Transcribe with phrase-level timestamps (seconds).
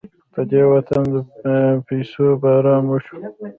[0.33, 1.15] په دې وطن د
[1.87, 3.17] پيسو باران وشو.